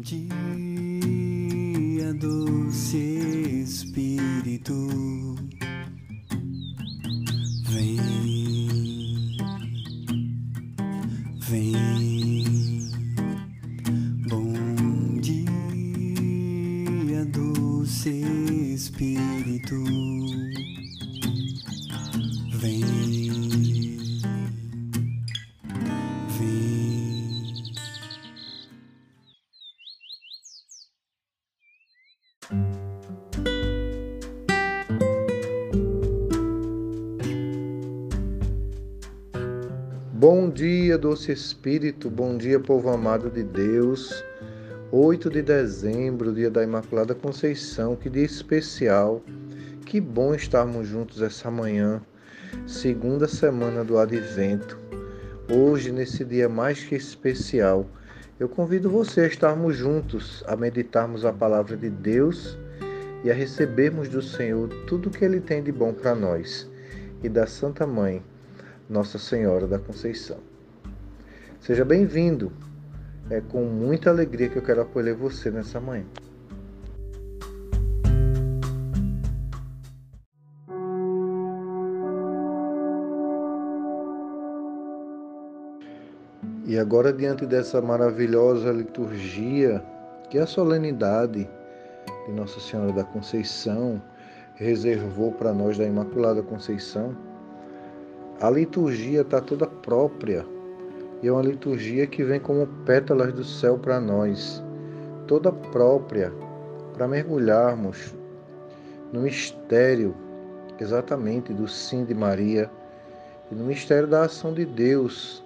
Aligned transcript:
dia, 0.00 0.24
doce 2.14 2.96
Espírito, 3.62 5.29
Bom 40.20 40.50
dia, 40.50 40.98
doce 40.98 41.32
Espírito, 41.32 42.10
bom 42.10 42.36
dia, 42.36 42.60
povo 42.60 42.90
amado 42.90 43.30
de 43.30 43.42
Deus. 43.42 44.22
8 44.92 45.30
de 45.30 45.40
dezembro, 45.40 46.34
dia 46.34 46.50
da 46.50 46.62
Imaculada 46.62 47.14
Conceição, 47.14 47.96
que 47.96 48.10
dia 48.10 48.26
especial. 48.26 49.22
Que 49.86 49.98
bom 49.98 50.34
estarmos 50.34 50.86
juntos 50.86 51.22
essa 51.22 51.50
manhã, 51.50 52.02
segunda 52.66 53.26
semana 53.26 53.82
do 53.82 53.96
Advento. 53.96 54.78
Hoje, 55.50 55.90
nesse 55.90 56.22
dia 56.22 56.50
mais 56.50 56.84
que 56.84 56.96
especial, 56.96 57.86
eu 58.38 58.46
convido 58.46 58.90
você 58.90 59.22
a 59.22 59.26
estarmos 59.26 59.74
juntos, 59.74 60.44
a 60.46 60.54
meditarmos 60.54 61.24
a 61.24 61.32
palavra 61.32 61.78
de 61.78 61.88
Deus 61.88 62.58
e 63.24 63.30
a 63.30 63.34
recebermos 63.34 64.06
do 64.10 64.20
Senhor 64.20 64.68
tudo 64.86 65.08
o 65.08 65.10
que 65.10 65.24
Ele 65.24 65.40
tem 65.40 65.62
de 65.62 65.72
bom 65.72 65.94
para 65.94 66.14
nós 66.14 66.68
e 67.22 67.28
da 67.30 67.46
Santa 67.46 67.86
Mãe 67.86 68.22
nossa 68.90 69.18
Senhora 69.18 69.68
da 69.68 69.78
Conceição. 69.78 70.38
Seja 71.60 71.84
bem-vindo. 71.84 72.52
É 73.30 73.40
com 73.40 73.62
muita 73.62 74.10
alegria 74.10 74.48
que 74.48 74.56
eu 74.56 74.62
quero 74.62 74.80
acolher 74.82 75.14
você 75.14 75.48
nessa 75.48 75.78
manhã. 75.80 76.04
E 86.66 86.76
agora, 86.76 87.12
diante 87.12 87.46
dessa 87.46 87.80
maravilhosa 87.80 88.72
liturgia, 88.72 89.80
que 90.28 90.38
é 90.38 90.42
a 90.42 90.46
solenidade 90.46 91.48
de 92.26 92.32
Nossa 92.32 92.58
Senhora 92.58 92.92
da 92.92 93.04
Conceição 93.04 94.02
reservou 94.56 95.32
para 95.32 95.52
nós 95.52 95.78
da 95.78 95.84
Imaculada 95.84 96.42
Conceição, 96.42 97.16
a 98.40 98.48
liturgia 98.48 99.20
está 99.20 99.40
toda 99.40 99.66
própria. 99.66 100.46
E 101.22 101.28
é 101.28 101.32
uma 101.32 101.42
liturgia 101.42 102.06
que 102.06 102.24
vem 102.24 102.40
como 102.40 102.66
pétalas 102.86 103.32
do 103.34 103.44
céu 103.44 103.78
para 103.78 104.00
nós, 104.00 104.62
toda 105.26 105.52
própria. 105.52 106.32
Para 106.94 107.06
mergulharmos 107.06 108.14
no 109.12 109.20
mistério 109.20 110.14
exatamente 110.80 111.52
do 111.52 111.68
sim 111.68 112.04
de 112.04 112.14
Maria. 112.14 112.70
E 113.50 113.54
no 113.54 113.64
mistério 113.64 114.08
da 114.08 114.22
ação 114.24 114.54
de 114.54 114.64
Deus 114.64 115.44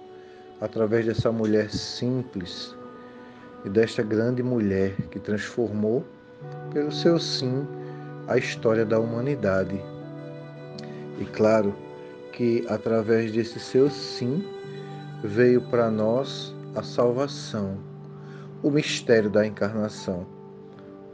através 0.61 1.05
dessa 1.05 1.31
mulher 1.31 1.69
simples 1.69 2.75
e 3.65 3.69
desta 3.69 4.01
grande 4.03 4.41
mulher 4.41 4.93
que 5.11 5.19
transformou 5.19 6.05
pelo 6.71 6.91
seu 6.91 7.19
sim 7.19 7.67
a 8.27 8.37
história 8.37 8.85
da 8.85 8.99
humanidade. 8.99 9.81
E 11.19 11.25
claro, 11.25 11.75
que 12.35 12.65
através 12.67 13.31
desse 13.31 13.59
seu 13.59 13.89
sim 13.89 14.43
veio 15.23 15.61
para 15.61 15.89
nós 15.89 16.53
a 16.75 16.83
salvação, 16.83 17.77
o 18.61 18.69
mistério 18.69 19.29
da 19.29 19.47
encarnação, 19.47 20.27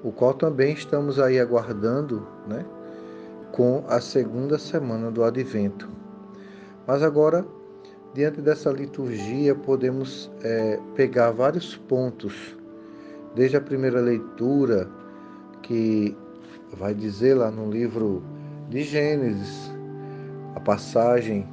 o 0.04 0.12
qual 0.12 0.34
também 0.34 0.74
estamos 0.74 1.20
aí 1.20 1.40
aguardando, 1.40 2.28
né, 2.48 2.66
com 3.52 3.84
a 3.88 4.02
segunda 4.02 4.58
semana 4.58 5.12
do 5.12 5.24
Advento. 5.24 5.88
Mas 6.88 7.04
agora, 7.04 7.46
diante 8.16 8.42
dessa 8.42 8.72
liturgia, 8.72 9.54
podemos 9.54 10.32
é, 10.44 10.80
pegar 10.96 11.30
vários 11.30 11.78
pontos, 11.78 12.58
desde 13.36 13.58
a 13.58 13.62
primeira 13.62 14.02
leitura, 14.02 14.90
que 15.62 16.18
vai 16.74 16.96
dizer 16.96 17.36
lá 17.36 17.52
no 17.52 17.70
livro 17.70 18.24
de 18.70 18.82
Gênesis, 18.82 19.71
a 20.56 20.60
passagem 20.60 21.48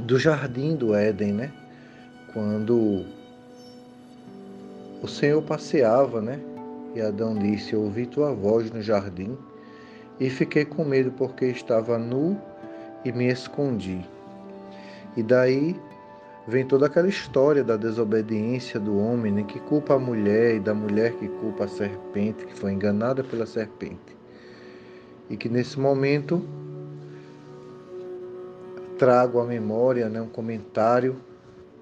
do 0.00 0.18
jardim 0.18 0.76
do 0.76 0.94
Éden, 0.94 1.32
né? 1.32 1.52
Quando 2.32 3.04
o 5.02 5.06
Senhor 5.06 5.42
passeava, 5.42 6.20
né? 6.20 6.40
E 6.94 7.00
Adão 7.00 7.34
disse: 7.36 7.76
Ouvi 7.76 8.06
tua 8.06 8.32
voz 8.32 8.70
no 8.70 8.82
jardim 8.82 9.36
e 10.18 10.30
fiquei 10.30 10.64
com 10.64 10.84
medo 10.84 11.10
porque 11.12 11.46
estava 11.46 11.98
nu 11.98 12.40
e 13.04 13.12
me 13.12 13.26
escondi. 13.26 14.04
E 15.16 15.22
daí 15.22 15.76
vem 16.46 16.66
toda 16.66 16.86
aquela 16.86 17.08
história 17.08 17.64
da 17.64 17.76
desobediência 17.76 18.78
do 18.78 18.98
homem, 18.98 19.32
né, 19.32 19.42
que 19.44 19.58
culpa 19.60 19.94
a 19.94 19.98
mulher 19.98 20.56
e 20.56 20.60
da 20.60 20.74
mulher 20.74 21.12
que 21.12 21.28
culpa 21.28 21.64
a 21.64 21.68
serpente, 21.68 22.44
que 22.44 22.54
foi 22.54 22.72
enganada 22.72 23.24
pela 23.24 23.46
serpente. 23.46 24.16
E 25.30 25.36
que 25.36 25.48
nesse 25.48 25.78
momento 25.80 26.44
trago 29.04 29.38
à 29.38 29.44
memória 29.44 30.08
né, 30.08 30.18
um 30.18 30.28
comentário, 30.30 31.20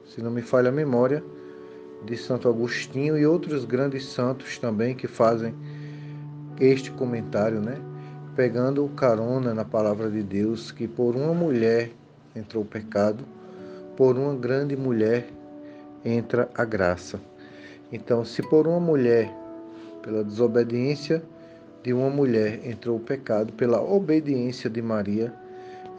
se 0.05 0.21
não 0.21 0.29
me 0.29 0.43
falha 0.43 0.71
a 0.71 0.73
memória, 0.73 1.23
de 2.05 2.17
Santo 2.17 2.49
Agostinho 2.49 3.17
e 3.17 3.25
outros 3.25 3.65
grandes 3.65 4.07
santos 4.07 4.59
também 4.59 4.93
que 4.93 5.07
fazem 5.07 5.55
este 6.59 6.91
comentário, 6.91 7.61
né? 7.61 7.77
Pegando 8.35 8.89
carona 8.97 9.55
na 9.55 9.65
palavra 9.65 10.11
de 10.11 10.21
Deus, 10.21 10.73
que 10.73 10.89
por 10.89 11.15
uma 11.15 11.33
mulher 11.33 11.93
entrou 12.35 12.65
o 12.65 12.67
pecado, 12.67 13.25
por 13.97 14.19
uma 14.19 14.35
grande 14.35 14.77
mulher 14.77 15.29
entra 16.05 16.51
a 16.57 16.65
graça. 16.65 17.21
Então, 17.93 18.25
se 18.25 18.43
por 18.43 18.67
uma 18.67 18.81
mulher, 18.81 19.33
pela 20.03 20.25
desobediência 20.25 21.23
de 21.85 21.93
uma 21.93 22.11
mulher, 22.11 22.67
entrou 22.69 22.97
o 22.97 23.01
pecado, 23.01 23.53
pela 23.53 23.81
obediência 23.81 24.69
de 24.69 24.83
Maria, 24.83 25.33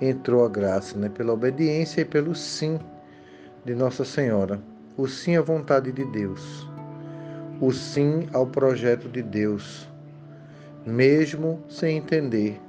entrou 0.09 0.46
a 0.46 0.50
graça, 0.50 0.97
né? 0.97 1.09
pela 1.09 1.34
obediência 1.34 2.02
e 2.02 2.06
pelo 2.06 2.36
sim 2.36 2.80
de 3.66 3.75
Nossa 3.75 4.03
Senhora. 4.03 4.59
O 4.97 5.08
sim 5.08 5.36
à 5.36 5.41
vontade 5.41 5.91
de 5.91 6.03
Deus. 6.06 6.68
O 7.62 7.72
sim 7.72 8.28
ao 8.34 8.46
projeto 8.46 9.08
de 9.08 9.22
Deus, 9.22 9.88
mesmo 10.86 11.64
sem 11.69 11.97
entender, 11.97 12.59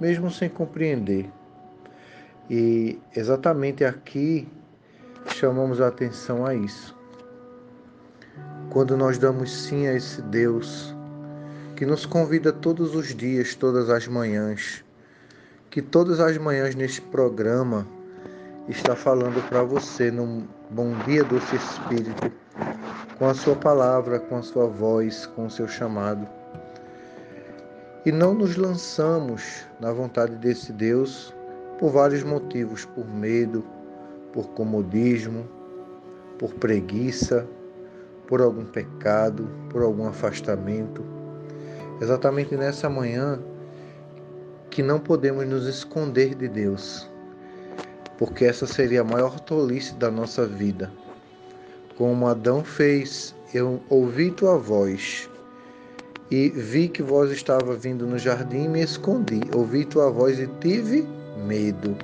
mesmo 0.00 0.30
sem 0.30 0.48
compreender. 0.48 1.30
E 2.50 2.98
exatamente 3.14 3.84
aqui 3.84 4.48
chamamos 5.34 5.80
a 5.80 5.88
atenção 5.88 6.44
a 6.44 6.54
isso. 6.54 6.96
Quando 8.70 8.96
nós 8.96 9.18
damos 9.18 9.52
sim 9.52 9.86
a 9.86 9.94
esse 9.94 10.20
Deus 10.22 10.94
que 11.76 11.84
nos 11.86 12.06
convida 12.06 12.52
todos 12.52 12.94
os 12.94 13.14
dias, 13.14 13.54
todas 13.54 13.90
as 13.90 14.08
manhãs, 14.08 14.84
que 15.70 15.82
todas 15.82 16.20
as 16.20 16.38
manhãs 16.38 16.74
neste 16.74 17.00
programa 17.00 17.86
está 18.68 18.96
falando 18.96 19.46
para 19.48 19.62
você 19.62 20.10
num 20.10 20.46
bom 20.70 20.94
dia 21.06 21.22
doce 21.24 21.56
espírito, 21.56 22.32
com 23.18 23.28
a 23.28 23.34
sua 23.34 23.54
palavra, 23.54 24.18
com 24.18 24.36
a 24.36 24.42
sua 24.42 24.66
voz, 24.66 25.26
com 25.26 25.46
o 25.46 25.50
seu 25.50 25.68
chamado. 25.68 26.26
E 28.04 28.12
não 28.12 28.34
nos 28.34 28.56
lançamos 28.56 29.64
na 29.80 29.92
vontade 29.92 30.36
desse 30.36 30.72
Deus 30.72 31.34
por 31.78 31.90
vários 31.90 32.22
motivos, 32.22 32.84
por 32.84 33.06
medo, 33.06 33.64
por 34.32 34.48
comodismo, 34.50 35.46
por 36.38 36.54
preguiça, 36.54 37.46
por 38.26 38.40
algum 38.40 38.64
pecado, 38.64 39.48
por 39.70 39.82
algum 39.82 40.06
afastamento. 40.08 41.04
Exatamente 42.00 42.56
nessa 42.56 42.88
manhã 42.88 43.38
que 44.70 44.82
não 44.82 44.98
podemos 44.98 45.46
nos 45.46 45.66
esconder 45.66 46.34
de 46.34 46.48
Deus, 46.48 47.08
porque 48.18 48.44
essa 48.44 48.66
seria 48.66 49.00
a 49.00 49.04
maior 49.04 49.40
tolice 49.40 49.94
da 49.94 50.10
nossa 50.10 50.46
vida. 50.46 50.92
Como 51.96 52.26
Adão 52.26 52.62
fez, 52.62 53.34
eu 53.54 53.80
ouvi 53.88 54.30
tua 54.30 54.58
voz 54.58 55.30
e 56.30 56.50
vi 56.50 56.88
que 56.88 57.02
vós 57.02 57.30
estava 57.30 57.74
vindo 57.74 58.06
no 58.06 58.18
jardim 58.18 58.64
e 58.64 58.68
me 58.68 58.82
escondi. 58.82 59.40
Ouvi 59.54 59.84
tua 59.84 60.10
voz 60.10 60.38
e 60.38 60.46
tive 60.60 61.06
medo. 61.46 61.96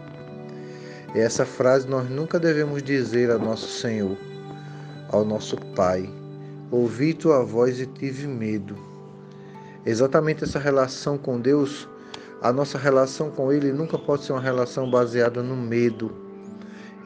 Essa 1.15 1.45
frase 1.45 1.87
nós 1.89 2.09
nunca 2.09 2.39
devemos 2.39 2.83
dizer 2.83 3.31
ao 3.31 3.39
nosso 3.39 3.69
Senhor, 3.69 4.17
ao 5.11 5.25
nosso 5.25 5.57
Pai, 5.75 6.09
ouvi 6.71 7.13
tua 7.13 7.45
voz 7.45 7.79
e 7.81 7.87
tive 7.87 8.27
medo. 8.27 8.75
Exatamente 9.85 10.45
essa 10.45 10.59
relação 10.59 11.19
com 11.19 11.39
Deus, 11.39 11.87
a 12.43 12.53
nossa 12.53 12.77
relação 12.77 13.31
com 13.31 13.53
Ele 13.53 13.73
nunca 13.73 13.97
pode 13.97 14.25
ser 14.25 14.33
uma 14.33 14.41
relação 14.41 14.91
baseada 14.91 15.41
no 15.45 15.57
medo 15.57 16.11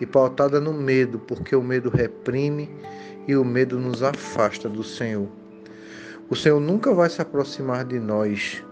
e 0.01 0.07
pautada 0.07 0.59
no 0.59 0.73
medo, 0.73 1.19
porque 1.19 1.55
o 1.55 1.63
medo 1.63 1.91
reprime 1.91 2.71
e 3.29 3.37
o 3.37 3.45
medo 3.45 3.79
nos 3.79 4.03
afasta 4.03 4.67
do 4.67 4.83
Senhor. 4.83 5.29
O 6.31 6.35
Senhor 6.35 6.59
nunca 6.59 6.95
vai 6.95 7.11
se 7.11 7.21
aproximar 7.21 7.85
de 7.85 8.01
nós 8.01 8.65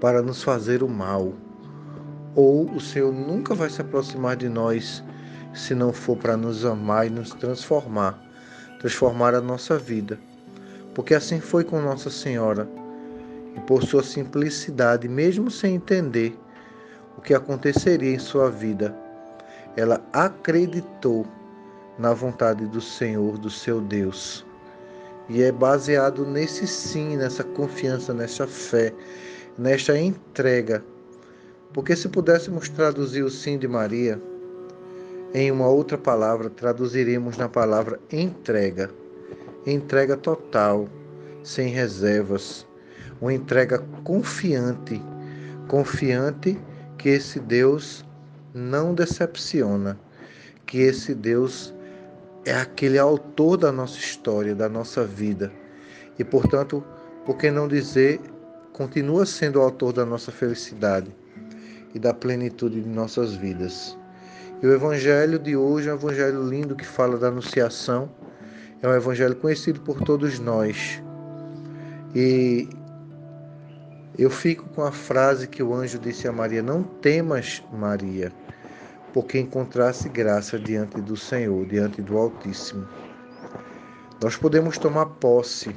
para 0.00 0.22
nos 0.22 0.40
fazer 0.40 0.84
o 0.84 0.88
mal, 0.88 1.34
ou 2.36 2.70
o 2.70 2.80
Senhor 2.80 3.12
nunca 3.12 3.56
vai 3.56 3.68
se 3.68 3.80
aproximar 3.80 4.36
de 4.36 4.48
nós 4.48 5.02
se 5.52 5.74
não 5.74 5.92
for 5.92 6.16
para 6.16 6.36
nos 6.36 6.64
amar 6.64 7.08
e 7.08 7.10
nos 7.10 7.30
transformar, 7.30 8.22
transformar 8.78 9.34
a 9.34 9.40
nossa 9.40 9.78
vida. 9.78 10.16
Porque 10.94 11.12
assim 11.12 11.40
foi 11.40 11.64
com 11.64 11.80
Nossa 11.80 12.08
Senhora. 12.08 12.68
E 13.54 13.60
por 13.60 13.82
sua 13.84 14.02
simplicidade, 14.02 15.08
mesmo 15.08 15.50
sem 15.50 15.76
entender 15.76 16.36
o 17.16 17.20
que 17.20 17.34
aconteceria 17.34 18.14
em 18.14 18.18
sua 18.18 18.50
vida, 18.50 18.94
ela 19.76 20.04
acreditou 20.12 21.26
na 21.98 22.12
vontade 22.12 22.66
do 22.66 22.80
Senhor, 22.80 23.38
do 23.38 23.50
seu 23.50 23.80
Deus. 23.80 24.44
E 25.28 25.42
é 25.42 25.50
baseado 25.50 26.26
nesse 26.26 26.66
sim, 26.66 27.16
nessa 27.16 27.44
confiança, 27.44 28.12
nessa 28.12 28.46
fé, 28.46 28.92
nesta 29.56 29.96
entrega. 29.98 30.84
Porque 31.72 31.96
se 31.96 32.08
pudéssemos 32.08 32.68
traduzir 32.68 33.22
o 33.22 33.30
sim 33.30 33.58
de 33.58 33.66
Maria 33.66 34.20
em 35.32 35.50
uma 35.50 35.68
outra 35.68 35.98
palavra, 35.98 36.48
traduziremos 36.48 37.36
na 37.36 37.48
palavra 37.48 37.98
entrega. 38.12 38.90
Entrega 39.66 40.16
total, 40.16 40.88
sem 41.42 41.68
reservas. 41.68 42.64
Uma 43.20 43.32
entrega 43.32 43.78
confiante, 44.02 45.00
confiante 45.68 46.58
que 46.98 47.08
esse 47.10 47.40
Deus 47.40 48.04
não 48.52 48.94
decepciona, 48.94 49.98
que 50.66 50.78
esse 50.78 51.14
Deus 51.14 51.74
é 52.44 52.54
aquele 52.54 52.98
autor 52.98 53.56
da 53.56 53.72
nossa 53.72 53.98
história, 53.98 54.54
da 54.54 54.68
nossa 54.68 55.04
vida. 55.04 55.52
E, 56.18 56.24
portanto, 56.24 56.84
por 57.24 57.36
que 57.36 57.50
não 57.50 57.66
dizer, 57.66 58.20
continua 58.72 59.24
sendo 59.24 59.58
o 59.58 59.62
autor 59.62 59.92
da 59.92 60.04
nossa 60.04 60.30
felicidade 60.30 61.10
e 61.94 61.98
da 61.98 62.12
plenitude 62.12 62.82
de 62.82 62.88
nossas 62.88 63.34
vidas. 63.34 63.96
E 64.62 64.66
o 64.66 64.72
evangelho 64.72 65.38
de 65.38 65.56
hoje 65.56 65.88
é 65.88 65.92
um 65.92 65.96
evangelho 65.96 66.42
lindo 66.48 66.74
que 66.74 66.86
fala 66.86 67.16
da 67.18 67.28
anunciação. 67.28 68.10
É 68.82 68.88
um 68.88 68.94
evangelho 68.94 69.36
conhecido 69.36 69.80
por 69.80 70.00
todos 70.02 70.38
nós. 70.38 71.02
E 72.14 72.68
eu 74.16 74.30
fico 74.30 74.68
com 74.70 74.82
a 74.82 74.92
frase 74.92 75.48
que 75.48 75.62
o 75.62 75.74
anjo 75.74 75.98
disse 75.98 76.28
a 76.28 76.32
Maria: 76.32 76.62
Não 76.62 76.82
temas, 76.82 77.62
Maria, 77.72 78.32
porque 79.12 79.38
encontrasse 79.38 80.08
graça 80.08 80.58
diante 80.58 81.00
do 81.00 81.16
Senhor, 81.16 81.66
diante 81.66 82.00
do 82.00 82.16
Altíssimo. 82.16 82.86
Nós 84.22 84.36
podemos 84.36 84.78
tomar 84.78 85.06
posse 85.06 85.74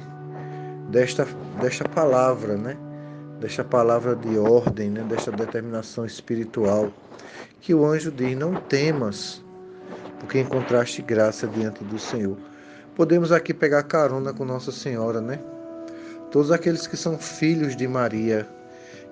desta, 0.88 1.26
desta 1.60 1.88
palavra, 1.88 2.56
né? 2.56 2.76
Desta 3.40 3.64
palavra 3.64 4.14
de 4.16 4.38
ordem, 4.38 4.90
né? 4.90 5.02
desta 5.02 5.30
determinação 5.30 6.04
espiritual 6.04 6.92
que 7.60 7.74
o 7.74 7.84
anjo 7.84 8.12
diz: 8.12 8.36
Não 8.36 8.54
temas, 8.54 9.44
porque 10.20 10.40
encontraste 10.40 11.02
graça 11.02 11.46
diante 11.48 11.82
do 11.82 11.98
Senhor. 11.98 12.36
Podemos 12.94 13.32
aqui 13.32 13.52
pegar 13.52 13.82
carona 13.82 14.32
com 14.32 14.44
Nossa 14.44 14.72
Senhora, 14.72 15.20
né? 15.20 15.40
Todos 16.30 16.52
aqueles 16.52 16.86
que 16.86 16.96
são 16.96 17.18
filhos 17.18 17.74
de 17.74 17.88
Maria, 17.88 18.46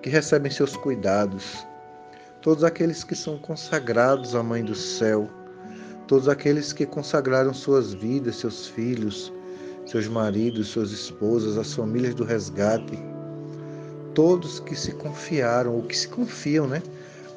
que 0.02 0.10
recebem 0.10 0.52
seus 0.52 0.76
cuidados, 0.76 1.66
todos 2.42 2.62
aqueles 2.62 3.02
que 3.02 3.14
são 3.14 3.38
consagrados 3.38 4.34
à 4.34 4.42
Mãe 4.42 4.62
do 4.62 4.74
Céu, 4.74 5.30
todos 6.06 6.28
aqueles 6.28 6.74
que 6.74 6.84
consagraram 6.84 7.54
suas 7.54 7.94
vidas, 7.94 8.36
seus 8.36 8.68
filhos, 8.68 9.32
seus 9.86 10.06
maridos, 10.08 10.68
suas 10.68 10.90
esposas, 10.90 11.56
as 11.56 11.72
famílias 11.72 12.14
do 12.14 12.22
resgate, 12.22 12.98
todos 14.14 14.60
que 14.60 14.76
se 14.76 14.92
confiaram, 14.92 15.74
ou 15.74 15.82
que 15.84 15.96
se 15.96 16.08
confiam, 16.08 16.66
né? 16.66 16.82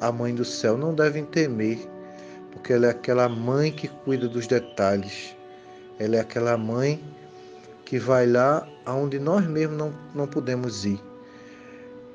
a 0.00 0.12
mãe 0.12 0.34
do 0.34 0.44
céu 0.44 0.76
não 0.76 0.94
devem 0.94 1.24
temer, 1.24 1.78
porque 2.52 2.74
ela 2.74 2.86
é 2.86 2.90
aquela 2.90 3.28
mãe 3.28 3.72
que 3.72 3.88
cuida 3.88 4.28
dos 4.28 4.46
detalhes. 4.46 5.34
Ela 5.98 6.16
é 6.16 6.20
aquela 6.20 6.56
mãe 6.56 7.02
que 7.84 7.98
vai 7.98 8.26
lá 8.26 8.66
aonde 8.90 9.18
nós 9.18 9.46
mesmos 9.46 9.78
não, 9.78 9.92
não 10.14 10.26
podemos 10.26 10.84
ir. 10.84 11.00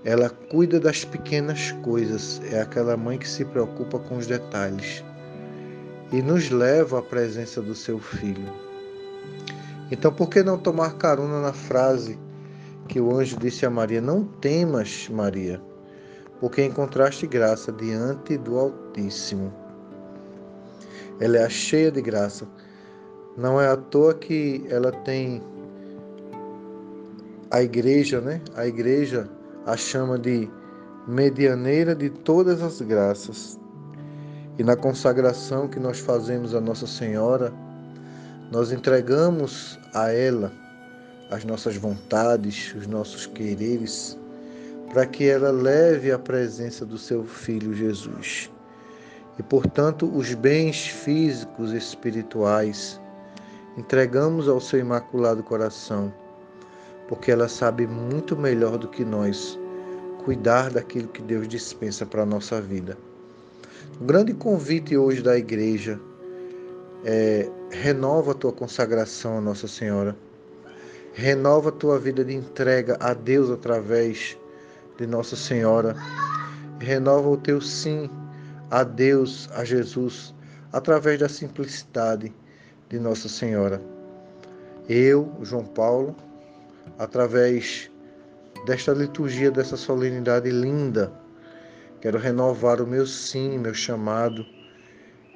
Ela 0.04 0.30
cuida 0.30 0.80
das 0.80 1.04
pequenas 1.04 1.72
coisas, 1.84 2.42
é 2.52 2.62
aquela 2.62 2.96
mãe 2.96 3.18
que 3.18 3.28
se 3.28 3.44
preocupa 3.44 3.98
com 3.98 4.18
os 4.18 4.28
detalhes 4.28 5.04
e 6.12 6.22
nos 6.22 6.50
leva 6.52 7.00
à 7.00 7.02
presença 7.02 7.62
do 7.62 7.74
seu 7.74 8.00
filho. 8.00 8.54
Então, 9.92 10.14
por 10.14 10.30
que 10.30 10.44
não 10.44 10.58
tomar 10.58 10.96
carona 10.98 11.42
na 11.42 11.54
frase 11.54 12.20
que 12.88 13.00
o 13.00 13.18
anjo 13.18 13.38
disse 13.38 13.66
a 13.66 13.70
Maria: 13.70 14.02
Não 14.02 14.24
temas, 14.24 15.10
Maria 15.10 15.62
porque 16.40 16.64
encontraste 16.64 17.26
graça 17.28 17.72
diante 17.72 18.38
do 18.38 18.58
Altíssimo. 18.58 19.54
Ela 21.20 21.38
é 21.38 21.50
cheia 21.50 21.92
de 21.92 22.02
graça. 22.02 22.48
Não 23.38 23.60
é 23.60 23.68
à 23.68 23.78
toa 23.78 24.14
que 24.14 24.66
ela 24.70 24.92
tem 24.92 25.42
a 27.52 27.62
igreja, 27.62 28.22
né? 28.22 28.42
A 28.56 28.68
igreja 28.68 29.30
a 29.66 29.76
chama 29.76 30.18
de 30.18 30.50
medianeira 31.08 31.96
de 31.96 32.10
todas 32.10 32.62
as 32.62 32.82
graças. 32.82 33.60
E 34.58 34.64
na 34.64 34.76
consagração 34.76 35.68
que 35.68 35.80
nós 35.80 36.00
fazemos 36.00 36.54
a 36.56 36.62
Nossa 36.62 36.88
Senhora, 36.88 37.52
nós 38.52 38.72
entregamos 38.72 39.80
a 39.94 40.12
ela 40.12 40.52
as 41.32 41.44
nossas 41.44 41.76
vontades, 41.76 42.74
os 42.76 42.86
nossos 42.86 43.26
quereres, 43.26 44.18
para 44.94 45.06
que 45.06 45.28
ela 45.28 45.52
leve 45.52 46.12
a 46.12 46.20
presença 46.20 46.86
do 46.86 46.98
seu 46.98 47.24
filho 47.24 47.74
Jesus. 47.74 48.52
E, 49.38 49.44
portanto, 49.44 50.10
os 50.16 50.34
bens 50.34 50.88
físicos 50.88 51.74
e 51.74 51.78
espirituais 51.78 53.02
entregamos 53.78 54.48
ao 54.48 54.62
seu 54.62 54.80
imaculado 54.80 55.44
coração, 55.44 56.14
porque 57.08 57.32
ela 57.32 57.48
sabe 57.48 57.86
muito 57.86 58.36
melhor 58.36 58.78
do 58.78 58.88
que 58.88 59.06
nós 59.06 59.60
cuidar 60.24 60.72
daquilo 60.72 61.08
que 61.08 61.22
Deus 61.22 61.48
dispensa 61.48 62.06
para 62.06 62.24
a 62.24 62.26
nossa 62.26 62.60
vida. 62.60 62.98
O 64.02 64.06
grande 64.06 64.34
convite 64.34 64.98
hoje 64.98 65.22
da 65.22 65.38
igreja 65.38 66.00
é 67.04 67.50
renova 67.70 68.32
a 68.32 68.36
tua 68.36 68.52
consagração 68.52 69.38
a 69.38 69.42
Nossa 69.42 69.68
Senhora. 69.68 70.16
Renova 71.14 71.70
a 71.70 71.72
tua 71.72 72.00
vida 72.00 72.26
de 72.26 72.34
entrega 72.34 72.98
a 73.00 73.14
Deus 73.14 73.50
através 73.50 74.38
de 74.98 75.06
Nossa 75.06 75.36
Senhora. 75.36 75.96
Renova 76.80 77.30
o 77.30 77.38
teu 77.38 77.62
sim 77.62 78.10
a 78.72 78.84
Deus, 78.84 79.48
a 79.54 79.64
Jesus, 79.64 80.34
através 80.74 81.20
da 81.20 81.30
simplicidade 81.30 82.34
de 82.90 83.00
Nossa 83.00 83.30
Senhora. 83.30 83.82
Eu, 84.90 85.32
João 85.42 85.64
Paulo, 85.64 86.16
através 86.98 87.92
desta 88.66 88.94
liturgia, 88.94 89.52
dessa 89.52 89.78
solenidade 89.78 90.50
linda, 90.50 91.12
quero 92.02 92.18
renovar 92.18 92.82
o 92.82 92.88
meu 92.88 93.06
sim, 93.06 93.58
meu 93.58 93.74
chamado, 93.74 94.46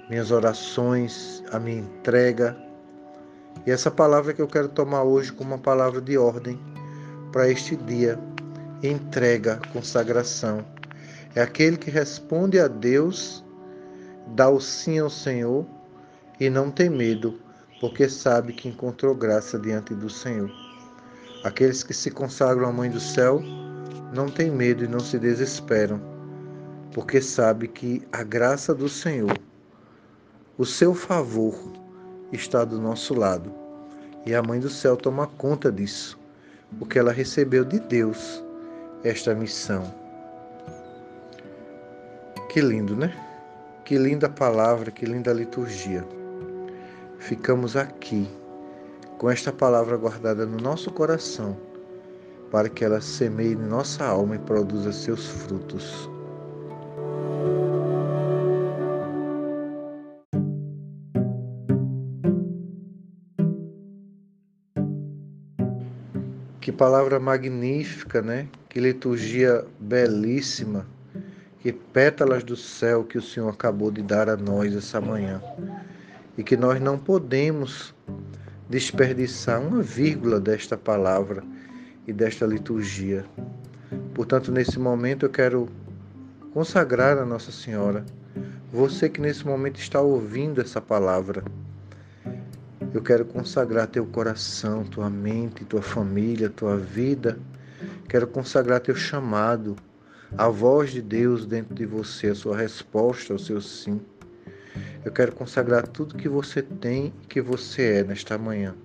minhas 0.10 0.32
orações, 0.32 1.44
a 1.52 1.60
minha 1.60 1.80
entrega. 1.80 2.58
E 3.66 3.72
essa 3.72 3.92
palavra 3.92 4.34
que 4.34 4.42
eu 4.42 4.48
quero 4.48 4.70
tomar 4.70 5.04
hoje 5.04 5.32
como 5.32 5.52
uma 5.52 5.60
palavra 5.60 6.02
de 6.02 6.18
ordem 6.18 6.60
para 7.32 7.50
este 7.50 7.76
dia 7.76 8.20
entrega, 8.82 9.60
consagração. 9.72 10.66
É 11.36 11.42
aquele 11.42 11.78
que 11.78 11.92
responde 11.92 12.60
a 12.60 12.68
Deus, 12.68 13.44
dá 14.36 14.50
o 14.50 14.60
sim 14.60 14.98
ao 14.98 15.10
Senhor 15.10 15.66
e 16.40 16.50
não 16.50 16.72
tem 16.72 16.90
medo, 16.90 17.40
porque 17.80 18.10
sabe 18.10 18.54
que 18.54 18.68
encontrou 18.68 19.14
graça 19.14 19.60
diante 19.60 19.94
do 19.94 20.10
Senhor. 20.10 20.69
Aqueles 21.44 21.84
que 21.84 21.94
se 21.94 22.12
consagram 22.12 22.68
à 22.68 22.74
Mãe 22.74 22.90
do 22.90 23.00
Céu 23.00 23.42
não 24.14 24.28
têm 24.28 24.52
medo 24.52 24.84
e 24.84 24.88
não 24.88 25.00
se 25.00 25.18
desesperam, 25.18 26.02
porque 26.92 27.22
sabe 27.22 27.70
que 27.70 28.06
a 28.12 28.24
graça 28.24 28.76
do 28.76 28.90
Senhor, 28.90 29.38
o 30.58 30.66
seu 30.66 30.94
favor, 30.94 31.56
está 32.34 32.66
do 32.66 32.80
nosso 32.80 33.14
lado. 33.14 33.54
E 34.26 34.36
a 34.36 34.44
Mãe 34.44 34.60
do 34.60 34.70
Céu 34.70 34.98
toma 34.98 35.28
conta 35.28 35.72
disso, 35.72 36.20
porque 36.78 37.00
ela 37.00 37.14
recebeu 37.14 37.64
de 37.64 37.80
Deus 37.80 38.44
esta 39.06 39.34
missão. 39.34 39.84
Que 42.50 42.60
lindo, 42.60 42.98
né? 42.98 43.14
Que 43.86 43.98
linda 43.98 44.28
palavra, 44.28 44.92
que 44.92 45.06
linda 45.06 45.32
liturgia. 45.32 46.06
Ficamos 47.18 47.78
aqui 47.78 48.28
com 49.20 49.30
esta 49.30 49.52
palavra 49.52 49.98
guardada 49.98 50.46
no 50.46 50.56
nosso 50.56 50.90
coração, 50.92 51.58
para 52.50 52.70
que 52.70 52.86
ela 52.86 53.02
semeie 53.02 53.52
em 53.52 53.58
nossa 53.58 54.06
alma 54.06 54.38
e 54.38 54.40
produza 54.40 54.94
seus 54.94 55.28
frutos. 55.28 56.10
Que 66.62 66.72
palavra 66.72 67.20
magnífica, 67.20 68.22
né? 68.22 68.48
Que 68.70 68.80
liturgia 68.80 69.66
belíssima. 69.82 70.88
Que 71.60 71.74
pétalas 71.74 72.42
do 72.42 72.56
céu 72.56 73.04
que 73.04 73.18
o 73.18 73.22
Senhor 73.22 73.50
acabou 73.50 73.92
de 73.92 74.02
dar 74.02 74.30
a 74.30 74.38
nós 74.38 74.74
essa 74.74 75.02
manhã. 75.02 75.42
E 76.38 76.44
que 76.44 76.56
nós 76.56 76.80
não 76.80 76.98
podemos 76.98 77.94
desperdiçar 78.70 79.60
uma 79.60 79.82
vírgula 79.82 80.40
desta 80.40 80.78
palavra 80.78 81.44
e 82.08 82.14
desta 82.14 82.46
liturgia. 82.46 83.26
Portanto, 84.14 84.52
nesse 84.52 84.78
momento 84.78 85.26
eu 85.26 85.30
quero 85.30 85.68
consagrar 86.54 87.18
a 87.18 87.26
Nossa 87.26 87.52
Senhora. 87.52 88.06
Você 88.72 89.10
que 89.10 89.20
nesse 89.20 89.46
momento 89.46 89.80
está 89.80 90.00
ouvindo 90.00 90.62
essa 90.62 90.80
palavra, 90.80 91.44
eu 92.94 93.02
quero 93.02 93.26
consagrar 93.26 93.88
teu 93.88 94.06
coração, 94.06 94.84
tua 94.84 95.10
mente, 95.10 95.66
tua 95.66 95.82
família, 95.82 96.50
tua 96.50 96.78
vida. 96.78 97.40
Quero 98.08 98.28
consagrar 98.28 98.80
teu 98.80 98.96
chamado, 98.96 99.76
a 100.38 100.48
voz 100.50 100.92
de 100.92 101.02
Deus 101.02 101.46
dentro 101.46 101.74
de 101.74 101.86
você, 101.86 102.28
a 102.28 102.36
sua 102.36 102.58
resposta 102.58 103.34
ao 103.34 103.40
seu 103.40 103.62
sim. 103.62 104.00
Eu 105.06 105.14
quero 105.14 105.32
consagrar 105.32 105.88
tudo 105.88 106.18
que 106.18 106.28
você 106.28 106.62
tem 106.62 107.14
e 107.24 107.28
que 107.28 107.42
você 107.42 108.00
é 108.00 108.04
nesta 108.04 108.38
manhã. 108.38 108.76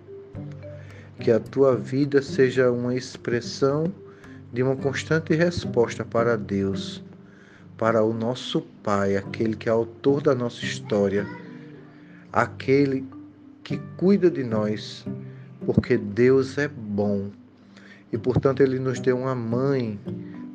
Que 1.18 1.32
a 1.32 1.40
tua 1.40 1.76
vida 1.76 2.22
seja 2.22 2.70
uma 2.70 2.94
expressão 2.94 3.92
de 4.52 4.62
uma 4.62 4.76
constante 4.76 5.34
resposta 5.34 6.04
para 6.04 6.36
Deus, 6.36 7.02
para 7.76 8.04
o 8.04 8.14
nosso 8.14 8.62
Pai, 8.82 9.16
aquele 9.16 9.56
que 9.56 9.68
é 9.68 9.72
autor 9.72 10.22
da 10.22 10.34
nossa 10.34 10.64
história, 10.64 11.26
aquele 12.32 13.04
que 13.64 13.78
cuida 13.96 14.30
de 14.30 14.44
nós, 14.44 15.04
porque 15.66 15.98
Deus 15.98 16.58
é 16.58 16.68
bom 16.68 17.30
e, 18.12 18.18
portanto, 18.18 18.62
Ele 18.62 18.78
nos 18.78 19.00
deu 19.00 19.18
uma 19.18 19.34
mãe 19.34 19.98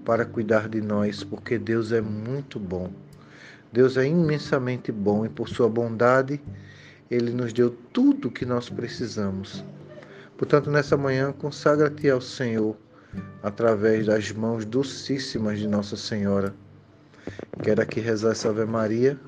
para 0.06 0.25
cuidar 0.25 0.70
de 0.70 0.80
nós, 0.80 1.22
porque 1.22 1.58
Deus 1.58 1.92
é 1.92 2.00
muito 2.00 2.58
bom. 2.58 2.89
Deus 3.72 3.98
é 3.98 4.06
imensamente 4.06 4.92
bom 4.92 5.26
e, 5.26 5.30
por 5.30 5.48
Sua 5.48 5.70
bondade, 5.70 6.42
Ele 7.10 7.32
nos 7.32 7.54
deu 7.54 7.70
tudo 7.94 8.28
o 8.28 8.32
que 8.32 8.46
nós 8.46 8.70
precisamos. 8.70 9.64
Portanto, 10.38 10.72
nessa 10.72 10.98
manhã, 10.98 11.32
consagra-te 11.32 12.10
ao 12.10 12.22
Senhor 12.22 12.76
através 13.44 14.06
das 14.06 14.32
mãos 14.32 14.66
docíssimas 14.66 15.60
de 15.60 15.68
Nossa 15.68 15.98
Senhora. 15.98 16.54
Quero 17.62 17.82
aqui 17.82 18.00
rezar 18.00 18.32
essa 18.32 18.50
Ave 18.50 18.66
Maria, 18.66 19.20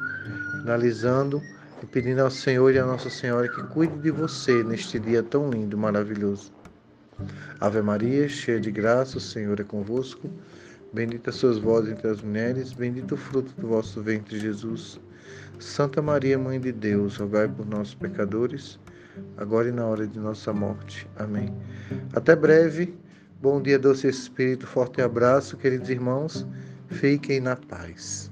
finalizando 0.62 1.42
e 1.84 1.86
pedindo 1.86 2.22
ao 2.22 2.32
Senhor 2.32 2.74
e 2.74 2.80
à 2.80 2.86
Nossa 2.86 3.10
Senhora 3.10 3.48
que 3.48 3.62
cuide 3.68 3.98
de 4.00 4.12
você 4.12 4.64
neste 4.64 5.00
dia 5.00 5.22
tão 5.22 5.50
lindo, 5.50 5.78
maravilhoso. 5.78 6.52
Ave 7.60 7.82
Maria, 7.82 8.28
cheia 8.28 8.60
de 8.60 8.72
graça, 8.72 9.18
o 9.18 9.22
Senhor 9.22 9.60
é 9.60 9.64
convosco. 9.64 10.30
Bendita 10.94 11.32
sois 11.32 11.58
vós 11.58 11.88
entre 11.88 12.08
as 12.10 12.22
mulheres, 12.22 12.74
bendito 12.74 13.14
o 13.14 13.18
fruto 13.18 13.54
do 13.60 13.68
vosso 13.68 14.02
ventre, 14.02 14.38
Jesus. 14.38 15.00
Santa 15.58 16.02
Maria, 16.02 16.38
Mãe 16.38 16.60
de 16.60 16.72
Deus, 16.72 17.18
rogai 17.18 17.48
por 17.48 17.66
nós, 17.66 17.94
pecadores, 17.94 18.80
agora 19.38 19.70
e 19.70 19.72
na 19.72 19.86
hora 19.86 20.08
de 20.08 20.20
nossa 20.20 20.52
morte. 20.52 21.08
Amém. 21.16 21.54
Até 22.14 22.36
breve. 22.36 22.94
Bom 23.42 23.62
dia, 23.62 23.78
doce 23.80 24.08
Espírito. 24.08 24.68
Forte 24.68 25.02
abraço, 25.02 25.58
queridos 25.58 25.90
irmãos. 25.90 26.46
Fiquem 26.90 27.40
na 27.40 27.56
paz. 27.56 28.31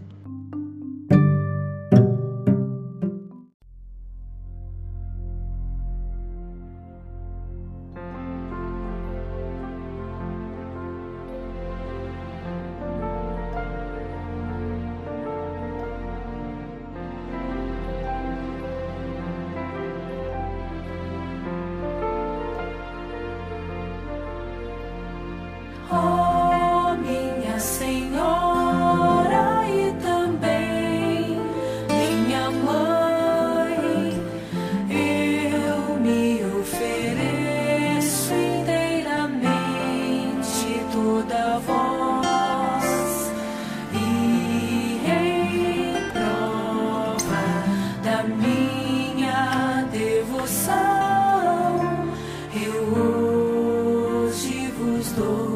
todo. 55.19 55.48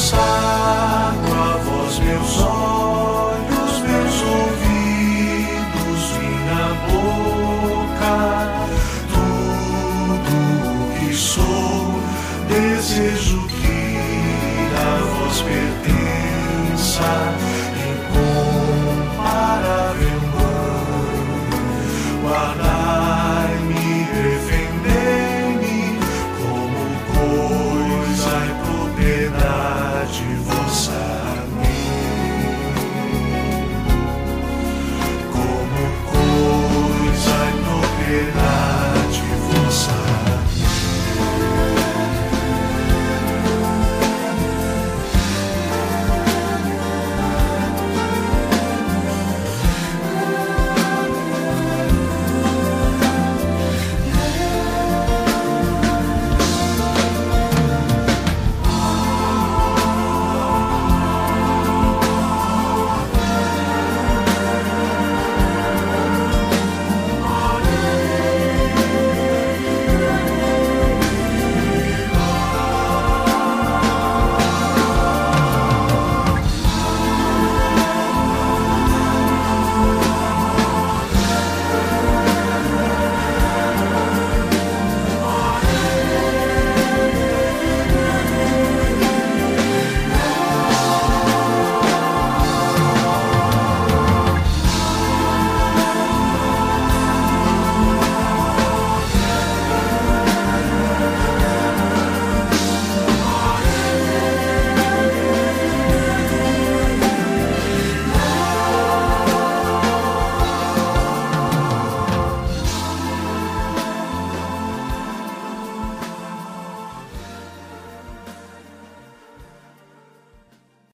side. 0.00 0.49
you 30.18 30.59